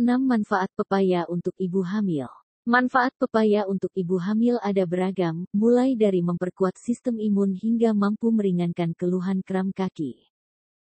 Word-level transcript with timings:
6 0.00 0.24
manfaat 0.24 0.72
pepaya 0.72 1.28
untuk 1.28 1.52
ibu 1.60 1.84
hamil. 1.84 2.32
Manfaat 2.64 3.12
pepaya 3.20 3.68
untuk 3.68 3.92
ibu 3.92 4.16
hamil 4.16 4.56
ada 4.64 4.88
beragam, 4.88 5.44
mulai 5.52 5.92
dari 5.96 6.24
memperkuat 6.24 6.80
sistem 6.80 7.20
imun 7.20 7.52
hingga 7.52 7.92
mampu 7.92 8.32
meringankan 8.32 8.96
keluhan 8.96 9.44
kram 9.44 9.76
kaki. 9.76 10.28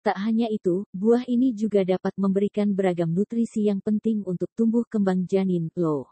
Tak 0.04 0.20
hanya 0.20 0.52
itu, 0.52 0.84
buah 0.92 1.24
ini 1.24 1.56
juga 1.56 1.80
dapat 1.84 2.12
memberikan 2.20 2.72
beragam 2.72 3.08
nutrisi 3.08 3.72
yang 3.72 3.80
penting 3.80 4.20
untuk 4.28 4.52
tumbuh 4.52 4.84
kembang 4.84 5.24
janin, 5.24 5.72
loh. 5.76 6.08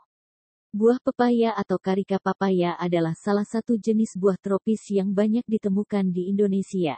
Buah 0.73 0.97
pepaya 1.05 1.53
atau 1.53 1.77
karika 1.77 2.17
papaya 2.17 2.73
adalah 2.81 3.13
salah 3.13 3.45
satu 3.45 3.77
jenis 3.77 4.17
buah 4.17 4.41
tropis 4.41 4.89
yang 4.89 5.13
banyak 5.13 5.45
ditemukan 5.45 6.09
di 6.09 6.33
Indonesia. 6.33 6.97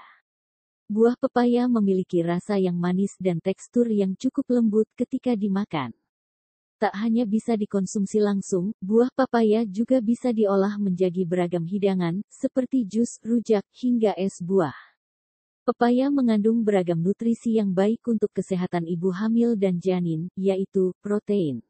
Buah 0.85 1.17
pepaya 1.17 1.65
memiliki 1.65 2.21
rasa 2.21 2.61
yang 2.61 2.77
manis 2.77 3.17
dan 3.17 3.41
tekstur 3.41 3.89
yang 3.89 4.13
cukup 4.21 4.45
lembut 4.53 4.85
ketika 4.93 5.33
dimakan. 5.33 5.97
Tak 6.77 6.93
hanya 7.01 7.25
bisa 7.25 7.57
dikonsumsi 7.57 8.21
langsung, 8.21 8.77
buah 8.85 9.09
pepaya 9.17 9.65
juga 9.65 10.05
bisa 10.05 10.29
diolah 10.29 10.77
menjadi 10.77 11.25
beragam 11.25 11.65
hidangan, 11.65 12.21
seperti 12.29 12.85
jus, 12.85 13.17
rujak, 13.25 13.65
hingga 13.73 14.13
es 14.21 14.45
buah. 14.45 14.77
Pepaya 15.65 16.13
mengandung 16.13 16.61
beragam 16.61 17.01
nutrisi 17.01 17.57
yang 17.57 17.73
baik 17.73 18.05
untuk 18.05 18.29
kesehatan 18.37 18.85
ibu 18.85 19.09
hamil 19.09 19.57
dan 19.57 19.81
janin, 19.81 20.29
yaitu 20.37 20.93
protein, 21.01 21.65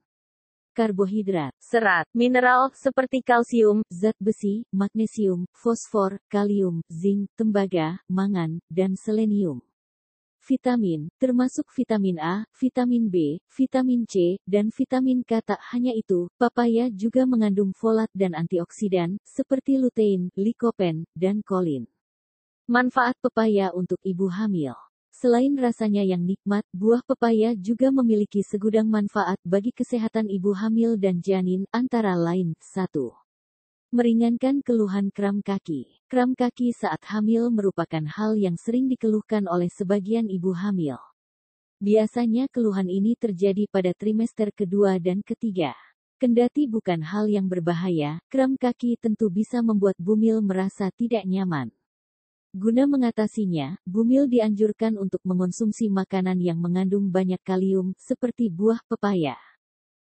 karbohidrat, 0.75 1.55
serat, 1.63 2.05
mineral 2.11 2.75
seperti 2.75 3.23
kalsium, 3.23 3.87
zat 3.87 4.19
besi, 4.19 4.67
magnesium, 4.75 5.47
fosfor, 5.55 6.19
kalium, 6.27 6.83
zinc, 6.91 7.31
tembaga, 7.39 8.03
mangan, 8.11 8.59
dan 8.67 8.99
selenium. 8.99 9.63
Vitamin, 10.45 11.09
termasuk 11.17 11.65
vitamin 11.73 12.21
A, 12.21 12.45
vitamin 12.53 13.09
B, 13.09 13.41
vitamin 13.49 14.05
C, 14.05 14.37
dan 14.45 14.69
vitamin 14.69 15.25
K 15.25 15.41
tak 15.41 15.63
hanya 15.73 15.97
itu, 15.97 16.29
papaya 16.37 16.93
juga 16.93 17.25
mengandung 17.25 17.73
folat 17.73 18.13
dan 18.13 18.37
antioksidan, 18.37 19.17
seperti 19.25 19.81
lutein, 19.81 20.29
likopen, 20.37 21.09
dan 21.17 21.41
kolin. 21.41 21.89
Manfaat 22.69 23.17
pepaya 23.25 23.73
untuk 23.73 23.97
ibu 24.05 24.29
hamil 24.29 24.77
Selain 25.15 25.55
rasanya 25.55 26.03
yang 26.03 26.27
nikmat, 26.27 26.67
buah 26.75 26.99
pepaya 27.07 27.55
juga 27.55 27.95
memiliki 27.95 28.43
segudang 28.43 28.91
manfaat 28.91 29.39
bagi 29.47 29.71
kesehatan 29.71 30.27
ibu 30.27 30.51
hamil 30.51 30.99
dan 30.99 31.23
janin, 31.23 31.71
antara 31.71 32.19
lain, 32.19 32.59
1. 32.59 33.15
Meringankan 33.95 34.59
keluhan 34.67 35.15
kram 35.15 35.39
kaki. 35.39 36.03
Kram 36.11 36.35
kaki 36.35 36.75
saat 36.75 36.99
hamil 37.07 37.55
merupakan 37.55 38.03
hal 38.11 38.35
yang 38.35 38.59
sering 38.59 38.91
dikeluhkan 38.91 39.47
oleh 39.47 39.71
sebagian 39.71 40.27
ibu 40.27 40.51
hamil. 40.51 40.99
Biasanya 41.79 42.51
keluhan 42.51 42.91
ini 42.91 43.15
terjadi 43.15 43.71
pada 43.71 43.95
trimester 43.95 44.51
kedua 44.51 44.99
dan 44.99 45.23
ketiga. 45.23 45.79
Kendati 46.19 46.67
bukan 46.67 47.07
hal 47.07 47.31
yang 47.31 47.47
berbahaya, 47.47 48.19
kram 48.27 48.59
kaki 48.59 48.99
tentu 48.99 49.31
bisa 49.31 49.63
membuat 49.63 49.95
bumil 49.95 50.43
merasa 50.43 50.91
tidak 50.91 51.23
nyaman. 51.23 51.71
Guna 52.55 52.87
mengatasinya, 52.87 53.83
Bumil 53.83 54.31
dianjurkan 54.31 54.95
untuk 54.95 55.19
mengonsumsi 55.27 55.91
makanan 55.91 56.39
yang 56.39 56.55
mengandung 56.63 57.11
banyak 57.11 57.43
kalium, 57.43 57.99
seperti 57.99 58.47
buah 58.47 58.79
pepaya. 58.87 59.35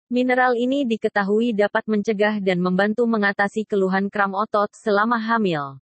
Mineral 0.08 0.56
ini 0.56 0.88
diketahui 0.88 1.52
dapat 1.52 1.84
mencegah 1.92 2.40
dan 2.40 2.64
membantu 2.64 3.04
mengatasi 3.12 3.68
keluhan 3.68 4.08
kram 4.08 4.32
otot 4.40 4.72
selama 4.72 5.20
hamil. 5.20 5.84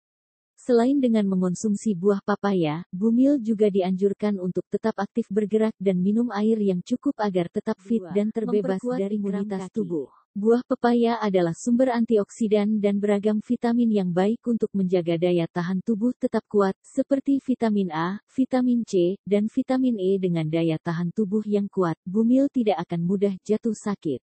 Selain 0.59 0.99
dengan 0.99 1.23
mengonsumsi 1.31 1.95
buah 1.95 2.19
papaya, 2.19 2.83
Bumil 2.91 3.39
juga 3.39 3.71
dianjurkan 3.71 4.43
untuk 4.43 4.67
tetap 4.75 4.99
aktif 4.99 5.31
bergerak 5.31 5.79
dan 5.79 6.03
minum 6.03 6.35
air 6.35 6.59
yang 6.59 6.83
cukup 6.83 7.15
agar 7.23 7.47
tetap 7.47 7.79
fit 7.79 8.03
dan 8.11 8.35
terbebas 8.35 8.83
dari 8.83 9.23
imunitas 9.23 9.71
tubuh. 9.71 10.20
Buah 10.31 10.63
pepaya 10.63 11.19
adalah 11.19 11.51
sumber 11.59 11.91
antioksidan 11.91 12.79
dan 12.79 13.03
beragam 13.03 13.43
vitamin 13.43 13.91
yang 13.91 14.15
baik 14.15 14.39
untuk 14.47 14.71
menjaga 14.71 15.19
daya 15.19 15.51
tahan 15.51 15.83
tubuh 15.83 16.15
tetap 16.15 16.47
kuat, 16.47 16.79
seperti 16.87 17.43
vitamin 17.43 17.91
A, 17.91 18.23
vitamin 18.31 18.87
C, 18.87 19.19
dan 19.27 19.51
vitamin 19.51 19.99
E 19.99 20.23
dengan 20.23 20.47
daya 20.47 20.79
tahan 20.79 21.11
tubuh 21.11 21.43
yang 21.43 21.67
kuat. 21.67 21.99
Bumil 22.07 22.47
tidak 22.47 22.79
akan 22.87 23.11
mudah 23.11 23.35
jatuh 23.43 23.75
sakit. 23.75 24.23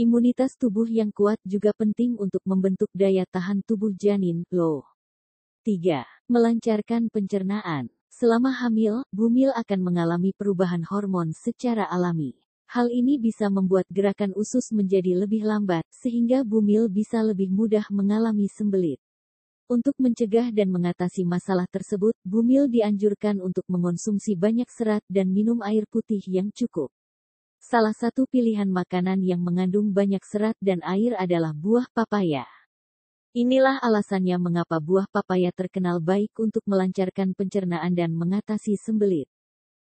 Imunitas 0.00 0.56
tubuh 0.56 0.88
yang 0.88 1.12
kuat 1.12 1.36
juga 1.44 1.76
penting 1.76 2.16
untuk 2.16 2.40
membentuk 2.48 2.88
daya 2.96 3.28
tahan 3.28 3.60
tubuh 3.60 3.92
janin, 3.92 4.40
loh. 4.48 4.88
3. 5.68 6.08
Melancarkan 6.32 7.12
pencernaan. 7.12 7.92
Selama 8.08 8.56
hamil, 8.56 9.04
bumil 9.12 9.52
akan 9.52 9.84
mengalami 9.84 10.32
perubahan 10.32 10.80
hormon 10.88 11.36
secara 11.36 11.84
alami. 11.84 12.45
Hal 12.66 12.90
ini 12.90 13.14
bisa 13.22 13.46
membuat 13.46 13.86
gerakan 13.86 14.34
usus 14.34 14.74
menjadi 14.74 15.14
lebih 15.14 15.46
lambat, 15.46 15.86
sehingga 15.94 16.42
bumil 16.42 16.90
bisa 16.90 17.22
lebih 17.22 17.46
mudah 17.46 17.86
mengalami 17.94 18.50
sembelit. 18.50 18.98
Untuk 19.66 19.94
mencegah 19.98 20.54
dan 20.54 20.70
mengatasi 20.70 21.26
masalah 21.26 21.66
tersebut, 21.70 22.14
bumil 22.22 22.70
dianjurkan 22.70 23.38
untuk 23.42 23.66
mengonsumsi 23.66 24.38
banyak 24.38 24.70
serat 24.70 25.02
dan 25.10 25.30
minum 25.30 25.58
air 25.62 25.86
putih 25.90 26.22
yang 26.26 26.50
cukup. 26.54 26.90
Salah 27.58 27.90
satu 27.90 28.30
pilihan 28.30 28.70
makanan 28.70 29.26
yang 29.26 29.42
mengandung 29.42 29.90
banyak 29.90 30.22
serat 30.22 30.54
dan 30.62 30.82
air 30.86 31.18
adalah 31.18 31.50
buah 31.50 31.90
papaya. 31.90 32.46
Inilah 33.34 33.82
alasannya 33.82 34.38
mengapa 34.38 34.78
buah 34.78 35.10
papaya 35.10 35.50
terkenal 35.50 35.98
baik 35.98 36.32
untuk 36.38 36.62
melancarkan 36.64 37.34
pencernaan 37.34 37.92
dan 37.92 38.14
mengatasi 38.14 38.78
sembelit. 38.78 39.26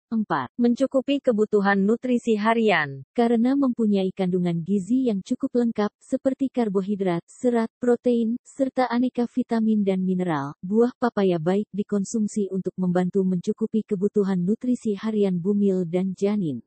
4. 0.10 0.50
Mencukupi 0.58 1.22
kebutuhan 1.22 1.86
nutrisi 1.86 2.34
harian. 2.34 3.06
Karena 3.14 3.54
mempunyai 3.54 4.10
kandungan 4.10 4.66
gizi 4.66 5.14
yang 5.14 5.22
cukup 5.22 5.62
lengkap, 5.62 5.94
seperti 6.02 6.50
karbohidrat, 6.50 7.22
serat, 7.30 7.70
protein, 7.78 8.34
serta 8.42 8.90
aneka 8.90 9.30
vitamin 9.30 9.86
dan 9.86 10.02
mineral, 10.02 10.58
buah 10.66 10.90
papaya 10.98 11.38
baik 11.38 11.70
dikonsumsi 11.70 12.50
untuk 12.50 12.74
membantu 12.82 13.22
mencukupi 13.22 13.86
kebutuhan 13.86 14.42
nutrisi 14.42 14.98
harian 14.98 15.38
bumil 15.38 15.86
dan 15.86 16.18
janin. 16.18 16.66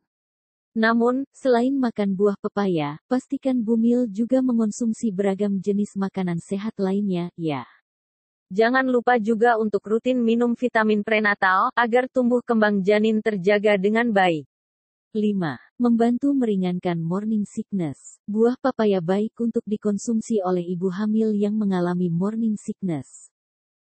Namun, 0.73 1.29
selain 1.37 1.77
makan 1.77 2.17
buah 2.17 2.41
pepaya, 2.41 2.97
pastikan 3.05 3.61
bumil 3.61 4.09
juga 4.09 4.41
mengonsumsi 4.41 5.13
beragam 5.13 5.61
jenis 5.61 5.99
makanan 6.01 6.41
sehat 6.41 6.73
lainnya, 6.81 7.29
ya. 7.37 7.69
Jangan 8.53 8.85
lupa 8.85 9.17
juga 9.17 9.57
untuk 9.57 9.81
rutin 9.89 10.21
minum 10.21 10.53
vitamin 10.53 11.01
prenatal, 11.01 11.73
agar 11.73 12.05
tumbuh 12.05 12.45
kembang 12.45 12.85
janin 12.85 13.25
terjaga 13.25 13.81
dengan 13.81 14.13
baik. 14.13 14.45
5. 15.17 15.57
Membantu 15.81 16.37
meringankan 16.37 17.01
morning 17.01 17.49
sickness. 17.49 18.21
Buah 18.29 18.61
papaya 18.61 19.01
baik 19.01 19.33
untuk 19.41 19.65
dikonsumsi 19.65 20.45
oleh 20.45 20.69
ibu 20.69 20.93
hamil 20.93 21.33
yang 21.33 21.57
mengalami 21.57 22.13
morning 22.13 22.61
sickness. 22.61 23.33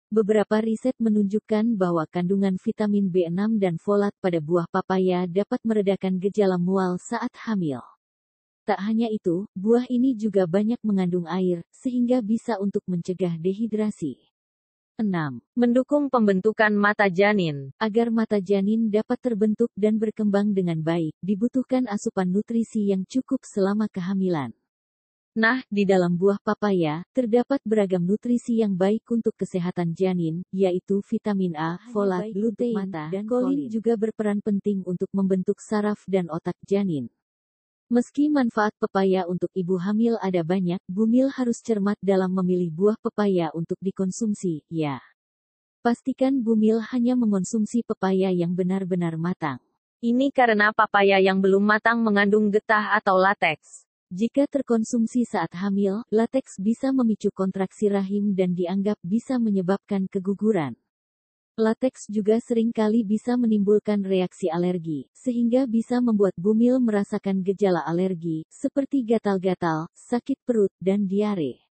Beberapa 0.09 0.65
riset 0.65 0.97
menunjukkan 0.97 1.77
bahwa 1.77 2.09
kandungan 2.09 2.57
vitamin 2.57 3.13
B6 3.13 3.61
dan 3.61 3.77
folat 3.77 4.17
pada 4.25 4.41
buah 4.41 4.65
papaya 4.73 5.29
dapat 5.29 5.61
meredakan 5.61 6.17
gejala 6.17 6.57
mual 6.57 6.97
saat 6.97 7.37
hamil. 7.37 7.85
Tak 8.65 8.81
hanya 8.81 9.13
itu, 9.13 9.45
buah 9.53 9.85
ini 9.93 10.17
juga 10.17 10.49
banyak 10.49 10.81
mengandung 10.81 11.29
air, 11.29 11.61
sehingga 11.69 12.25
bisa 12.25 12.57
untuk 12.57 12.81
mencegah 12.89 13.37
dehidrasi. 13.37 14.34
6. 15.03 15.43
Mendukung 15.59 16.07
pembentukan 16.07 16.71
mata 16.71 17.11
janin. 17.11 17.75
Agar 17.83 18.15
mata 18.15 18.39
janin 18.39 18.95
dapat 18.95 19.19
terbentuk 19.19 19.75
dan 19.75 19.99
berkembang 19.99 20.55
dengan 20.55 20.79
baik, 20.79 21.11
dibutuhkan 21.19 21.91
asupan 21.91 22.31
nutrisi 22.31 22.95
yang 22.95 23.03
cukup 23.11 23.43
selama 23.43 23.91
kehamilan. 23.91 24.55
Nah, 25.35 25.67
di 25.67 25.83
dalam 25.83 26.15
buah 26.15 26.39
papaya, 26.39 27.03
terdapat 27.11 27.59
beragam 27.67 28.07
nutrisi 28.07 28.63
yang 28.63 28.79
baik 28.79 29.03
untuk 29.11 29.35
kesehatan 29.35 29.91
janin, 29.91 30.47
yaitu 30.55 31.03
vitamin 31.03 31.59
A, 31.59 31.75
folat, 31.91 32.31
lutein, 32.31 32.87
dan 33.11 33.27
kolin 33.27 33.67
juga 33.67 33.99
berperan 33.99 34.39
penting 34.39 34.87
untuk 34.87 35.11
membentuk 35.11 35.59
saraf 35.59 36.07
dan 36.07 36.31
otak 36.31 36.55
janin. 36.63 37.11
Meski 37.93 38.33
manfaat 38.33 38.73
pepaya 38.81 39.29
untuk 39.29 39.53
ibu 39.53 39.77
hamil 39.77 40.17
ada 40.25 40.41
banyak, 40.41 40.81
bumil 40.89 41.29
harus 41.29 41.61
cermat 41.61 42.01
dalam 42.01 42.33
memilih 42.33 42.73
buah 42.73 42.97
pepaya 42.97 43.53
untuk 43.53 43.77
dikonsumsi, 43.85 44.65
ya. 44.73 45.05
Pastikan 45.85 46.41
bumil 46.41 46.81
hanya 46.81 47.13
mengonsumsi 47.13 47.85
pepaya 47.85 48.33
yang 48.33 48.57
benar-benar 48.57 49.21
matang. 49.21 49.61
Ini 50.01 50.33
karena 50.33 50.73
papaya 50.73 51.21
yang 51.21 51.45
belum 51.45 51.61
matang 51.61 52.01
mengandung 52.01 52.49
getah 52.49 52.97
atau 52.97 53.21
lateks. 53.21 53.85
Jika 54.09 54.49
terkonsumsi 54.49 55.29
saat 55.29 55.53
hamil, 55.53 56.05
lateks 56.09 56.57
bisa 56.61 56.89
memicu 56.89 57.29
kontraksi 57.37 57.93
rahim 57.93 58.33
dan 58.33 58.57
dianggap 58.57 58.97
bisa 59.05 59.37
menyebabkan 59.37 60.09
keguguran. 60.09 60.73
Lateks 61.55 62.11
juga 62.11 62.43
sering 62.43 62.75
kali 62.75 63.07
bisa 63.07 63.39
menimbulkan 63.39 64.03
reaksi 64.03 64.51
alergi, 64.51 65.07
sehingga 65.15 65.71
bisa 65.71 66.03
membuat 66.03 66.35
bumil 66.35 66.83
merasakan 66.83 67.47
gejala 67.47 67.79
alergi, 67.87 68.43
seperti 68.51 69.07
gatal-gatal, 69.07 69.87
sakit 69.95 70.35
perut, 70.43 70.75
dan 70.83 71.07
diare. 71.07 71.63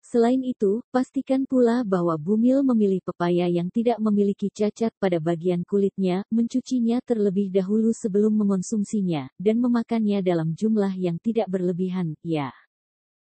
Selain 0.00 0.40
itu, 0.40 0.80
pastikan 0.88 1.44
pula 1.44 1.84
bahwa 1.84 2.16
bumil 2.16 2.64
memilih 2.64 3.04
pepaya 3.04 3.44
yang 3.44 3.68
tidak 3.68 4.00
memiliki 4.00 4.48
cacat 4.48 4.88
pada 4.96 5.20
bagian 5.20 5.68
kulitnya, 5.68 6.24
mencucinya 6.32 7.04
terlebih 7.04 7.52
dahulu 7.52 7.92
sebelum 7.92 8.32
mengonsumsinya, 8.40 9.28
dan 9.36 9.60
memakannya 9.60 10.24
dalam 10.24 10.56
jumlah 10.56 10.96
yang 10.96 11.20
tidak 11.20 11.44
berlebihan, 11.52 12.16
ya. 12.24 12.56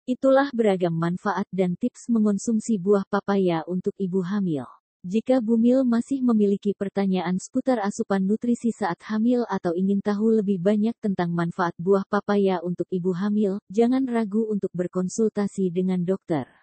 Itulah 0.09 0.49
beragam 0.57 0.97
manfaat 0.97 1.45
dan 1.53 1.77
tips 1.77 2.09
mengonsumsi 2.09 2.81
buah 2.81 3.05
papaya 3.05 3.61
untuk 3.69 3.93
ibu 4.01 4.25
hamil. 4.25 4.65
Jika 5.03 5.43
Bumil 5.43 5.83
masih 5.83 6.23
memiliki 6.23 6.79
pertanyaan 6.79 7.35
seputar 7.35 7.83
asupan 7.83 8.23
nutrisi 8.23 8.71
saat 8.71 9.03
hamil 9.11 9.43
atau 9.51 9.75
ingin 9.75 9.99
tahu 9.99 10.39
lebih 10.39 10.63
banyak 10.63 10.95
tentang 11.03 11.35
manfaat 11.35 11.75
buah 11.75 12.07
papaya 12.07 12.63
untuk 12.63 12.87
ibu 12.87 13.11
hamil, 13.11 13.59
jangan 13.67 14.07
ragu 14.07 14.47
untuk 14.47 14.71
berkonsultasi 14.71 15.75
dengan 15.75 16.07
dokter. 16.07 16.62